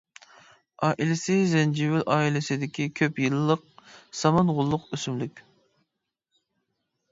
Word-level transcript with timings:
ئائىلىسى 0.85 1.35
زەنجىۋىل 1.51 2.05
ئائىلىسىدىكى 2.15 2.89
كۆپ 3.01 3.21
يىللىق 3.25 3.69
سامان 4.23 4.53
غوللۇق 4.57 4.91
ئۆسۈملۈك. 4.99 5.47